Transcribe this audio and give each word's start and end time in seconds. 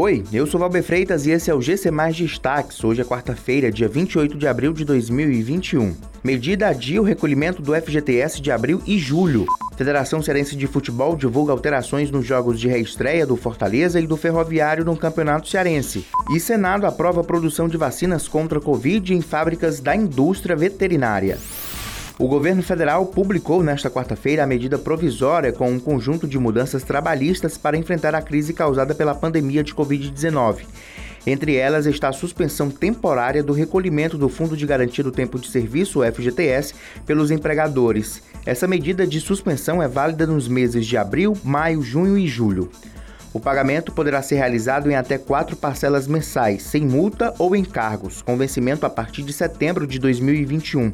Oi, 0.00 0.22
eu 0.32 0.46
sou 0.46 0.60
Valber 0.60 0.80
Freitas 0.80 1.26
e 1.26 1.32
esse 1.32 1.50
é 1.50 1.54
o 1.54 1.60
GC 1.60 1.90
Mais 1.90 2.16
Destaques. 2.16 2.84
Hoje 2.84 3.00
é 3.00 3.04
quarta-feira, 3.04 3.68
dia 3.68 3.88
28 3.88 4.38
de 4.38 4.46
abril 4.46 4.72
de 4.72 4.84
2021. 4.84 5.92
Medida 6.22 6.68
adia 6.68 7.02
o 7.02 7.04
recolhimento 7.04 7.60
do 7.60 7.74
FGTS 7.74 8.40
de 8.40 8.52
abril 8.52 8.80
e 8.86 8.96
julho. 8.96 9.44
Federação 9.76 10.22
Cearense 10.22 10.54
de 10.54 10.68
Futebol 10.68 11.16
divulga 11.16 11.50
alterações 11.50 12.12
nos 12.12 12.24
jogos 12.24 12.60
de 12.60 12.68
reestreia 12.68 13.26
do 13.26 13.36
Fortaleza 13.36 14.00
e 14.00 14.06
do 14.06 14.16
Ferroviário 14.16 14.84
no 14.84 14.96
Campeonato 14.96 15.48
Cearense. 15.48 16.06
E 16.30 16.38
Senado 16.38 16.86
aprova 16.86 17.22
a 17.22 17.24
produção 17.24 17.68
de 17.68 17.76
vacinas 17.76 18.28
contra 18.28 18.60
a 18.60 18.62
Covid 18.62 19.12
em 19.12 19.20
fábricas 19.20 19.80
da 19.80 19.96
indústria 19.96 20.54
veterinária. 20.54 21.38
O 22.18 22.26
governo 22.26 22.64
federal 22.64 23.06
publicou 23.06 23.62
nesta 23.62 23.88
quarta-feira 23.88 24.42
a 24.42 24.46
medida 24.46 24.76
provisória 24.76 25.52
com 25.52 25.70
um 25.70 25.78
conjunto 25.78 26.26
de 26.26 26.36
mudanças 26.36 26.82
trabalhistas 26.82 27.56
para 27.56 27.76
enfrentar 27.76 28.12
a 28.12 28.20
crise 28.20 28.52
causada 28.52 28.92
pela 28.92 29.14
pandemia 29.14 29.62
de 29.62 29.72
Covid-19. 29.72 30.62
Entre 31.24 31.54
elas 31.54 31.86
está 31.86 32.08
a 32.08 32.12
suspensão 32.12 32.70
temporária 32.70 33.40
do 33.40 33.52
recolhimento 33.52 34.18
do 34.18 34.28
Fundo 34.28 34.56
de 34.56 34.66
Garantia 34.66 35.04
do 35.04 35.12
Tempo 35.12 35.38
de 35.38 35.46
Serviço, 35.48 36.00
FGTS, 36.02 36.74
pelos 37.06 37.30
empregadores. 37.30 38.20
Essa 38.44 38.66
medida 38.66 39.06
de 39.06 39.20
suspensão 39.20 39.80
é 39.80 39.86
válida 39.86 40.26
nos 40.26 40.48
meses 40.48 40.84
de 40.86 40.96
abril, 40.96 41.36
maio, 41.44 41.82
junho 41.82 42.18
e 42.18 42.26
julho. 42.26 42.68
O 43.32 43.38
pagamento 43.38 43.92
poderá 43.92 44.22
ser 44.22 44.36
realizado 44.36 44.90
em 44.90 44.96
até 44.96 45.18
quatro 45.18 45.54
parcelas 45.54 46.08
mensais, 46.08 46.64
sem 46.64 46.82
multa 46.82 47.32
ou 47.38 47.54
encargos, 47.54 48.22
com 48.22 48.36
vencimento 48.36 48.84
a 48.84 48.90
partir 48.90 49.22
de 49.22 49.32
setembro 49.32 49.86
de 49.86 50.00
2021. 50.00 50.90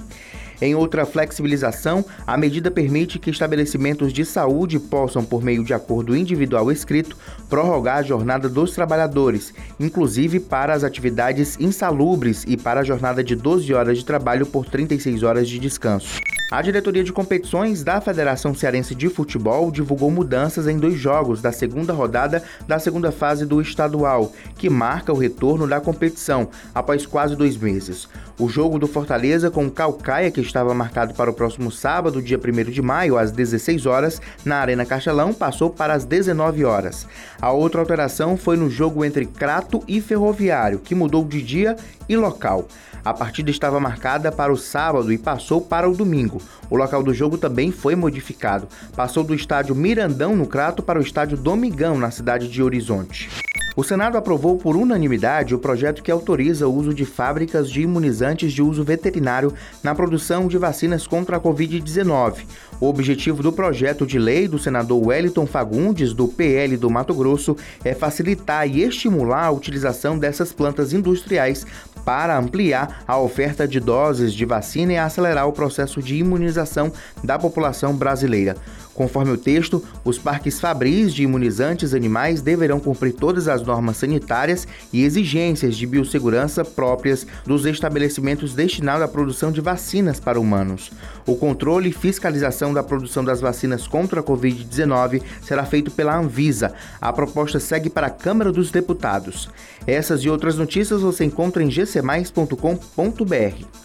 Em 0.60 0.74
outra 0.74 1.04
flexibilização, 1.04 2.04
a 2.26 2.36
medida 2.36 2.70
permite 2.70 3.18
que 3.18 3.30
estabelecimentos 3.30 4.12
de 4.12 4.24
saúde 4.24 4.78
possam, 4.78 5.24
por 5.24 5.42
meio 5.42 5.64
de 5.64 5.74
acordo 5.74 6.16
individual 6.16 6.70
escrito, 6.70 7.16
prorrogar 7.48 7.98
a 7.98 8.02
jornada 8.02 8.48
dos 8.48 8.72
trabalhadores, 8.72 9.52
inclusive 9.78 10.40
para 10.40 10.74
as 10.74 10.84
atividades 10.84 11.58
insalubres 11.60 12.44
e 12.46 12.56
para 12.56 12.80
a 12.80 12.84
jornada 12.84 13.22
de 13.22 13.34
12 13.34 13.72
horas 13.75 13.98
de 13.98 14.05
trabalho 14.05 14.47
por 14.47 14.66
36 14.66 15.22
horas 15.22 15.48
de 15.48 15.58
descanso. 15.58 16.20
A 16.50 16.61
diretoria 16.61 17.03
de 17.03 17.12
competições 17.12 17.83
da 17.83 18.03
Federação 18.03 18.55
Cearense 18.55 18.95
de 18.95 19.09
Futebol 19.09 19.70
divulgou 19.70 20.11
mudanças 20.11 20.69
em 20.69 20.78
dois 20.78 20.95
jogos 20.95 21.41
da 21.41 21.50
segunda 21.50 21.95
rodada 21.95 22.45
da 22.69 22.78
segunda 22.78 23.11
fase 23.11 23.47
do 23.47 23.62
estadual, 23.62 24.31
que 24.56 24.69
marca 24.69 25.11
o 25.11 25.17
retorno 25.17 25.67
da 25.67 25.81
competição 25.81 26.50
após 26.75 27.06
quase 27.06 27.34
dois 27.34 27.56
meses. 27.56 28.06
O 28.39 28.47
jogo 28.48 28.78
do 28.78 28.87
Fortaleza 28.87 29.50
com 29.50 29.67
o 29.67 29.70
Calcaia, 29.70 30.31
que 30.31 30.41
estava 30.41 30.75
marcado 30.75 31.15
para 31.15 31.31
o 31.31 31.34
próximo 31.34 31.72
sábado, 31.72 32.20
dia 32.20 32.39
1 32.39 32.70
de 32.70 32.83
maio, 32.83 33.17
às 33.17 33.33
16 33.33 33.87
horas, 33.87 34.20
na 34.45 34.56
Arena 34.56 34.84
Castelão, 34.84 35.33
passou 35.33 35.70
para 35.70 35.95
as 35.95 36.05
19 36.05 36.65
horas. 36.65 37.06
A 37.41 37.53
outra 37.53 37.81
alteração 37.81 38.37
foi 38.37 38.56
no 38.56 38.69
jogo 38.69 39.05
entre 39.05 39.25
Crato 39.25 39.83
e 39.89 40.00
Ferroviário, 40.00 40.78
que 40.78 40.95
mudou 40.95 41.25
de 41.25 41.41
dia 41.41 41.77
e 42.09 42.17
local. 42.17 42.69
A 43.05 43.12
partida 43.12 43.50
estava 43.50 43.78
marcada 43.78 44.33
para 44.33 44.53
o 44.53 44.56
sábado 44.56 45.12
e 45.12 45.19
passou 45.19 45.61
para 45.61 45.89
o 45.89 45.95
domingo. 45.95 46.33
O 46.70 46.77
local 46.77 47.02
do 47.02 47.14
jogo 47.14 47.38
também 47.38 47.70
foi 47.70 47.94
modificado. 47.94 48.68
Passou 48.96 49.24
do 49.24 49.34
estádio 49.34 49.74
Mirandão, 49.74 50.36
no 50.36 50.46
Crato, 50.46 50.82
para 50.82 50.98
o 50.98 51.02
estádio 51.02 51.36
Domingão, 51.36 51.98
na 51.98 52.10
cidade 52.10 52.48
de 52.48 52.62
Horizonte. 52.62 53.28
O 53.77 53.83
Senado 53.83 54.17
aprovou 54.17 54.56
por 54.56 54.77
unanimidade 54.77 55.53
o 55.53 55.58
projeto 55.58 56.00
que 56.00 56.11
autoriza 56.11 56.69
o 56.69 56.72
uso 56.72 56.94
de 56.94 57.05
fábricas 57.05 57.69
de 57.69 57.83
imunizantes 57.83 58.53
de 58.53 58.62
uso 58.62 58.84
veterinário 58.84 59.53
na 59.83 59.92
produção 59.92 60.47
de 60.47 60.56
vacinas 60.56 61.08
contra 61.08 61.39
a 61.39 61.41
Covid-19. 61.41 62.44
O 62.81 62.86
objetivo 62.86 63.42
do 63.42 63.53
projeto 63.53 64.06
de 64.06 64.16
lei 64.16 64.47
do 64.47 64.61
senador 64.61 65.05
Wellington 65.08 65.44
Fagundes, 65.44 66.12
do 66.12 66.28
PL 66.28 66.77
do 66.77 66.89
Mato 66.89 67.12
Grosso, 67.14 67.56
é 67.84 67.94
facilitar 67.94 68.69
e 68.69 68.81
estimular 68.83 69.47
a 69.47 69.50
utilização 69.50 70.16
dessas 70.16 70.53
plantas 70.53 70.92
industriais 70.92 71.66
para 72.05 72.38
ampliar 72.38 73.03
a 73.09 73.19
oferta 73.19 73.66
de 73.66 73.81
doses 73.81 74.33
de 74.33 74.44
vacina 74.44 74.92
e 74.92 74.98
acelerar 74.98 75.48
o 75.48 75.53
processo 75.53 76.00
de 76.00 76.14
imunização 76.14 76.93
da 77.25 77.38
população 77.38 77.94
brasileira. 77.94 78.56
Conforme 78.94 79.32
o 79.32 79.37
texto, 79.37 79.82
os 80.04 80.19
parques 80.19 80.60
fabris 80.60 81.12
de 81.12 81.25
imunizantes 81.25 81.93
animais 81.94 82.41
deverão 82.41 82.78
cumprir 82.78 83.12
todas 83.12 83.48
as 83.48 83.63
normas 83.66 83.97
sanitárias 83.97 84.66
e 84.92 85.02
exigências 85.02 85.76
de 85.76 85.86
biossegurança 85.86 86.64
próprias 86.64 87.26
dos 87.44 87.66
estabelecimentos 87.66 88.54
destinados 88.54 89.02
à 89.02 89.08
produção 89.08 89.50
de 89.50 89.60
vacinas 89.60 90.20
para 90.20 90.41
humanos. 90.41 90.92
O 91.26 91.36
controle 91.36 91.88
e 91.88 91.92
fiscalização 91.92 92.72
da 92.72 92.82
produção 92.82 93.24
das 93.24 93.41
vacinas 93.41 93.86
contra 93.86 94.20
a 94.20 94.22
Covid-19 94.22 95.22
será 95.42 95.64
feito 95.64 95.91
pela 95.91 96.16
Anvisa. 96.16 96.74
A 97.00 97.12
proposta 97.12 97.58
segue 97.60 97.88
para 97.88 98.08
a 98.08 98.10
Câmara 98.10 98.53
dos 98.53 98.70
Deputados. 98.70 99.48
Essas 99.86 100.20
e 100.20 100.28
outras 100.28 100.56
notícias 100.56 101.00
você 101.00 101.24
encontra 101.24 101.62
em 101.62 101.69
gcmais.com.br. 101.69 102.56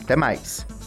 Até 0.01 0.15
mais! 0.15 0.78